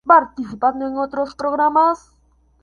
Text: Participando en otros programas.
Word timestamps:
Participando 0.03 0.87
en 0.87 0.97
otros 0.97 1.35
programas. 1.35 2.09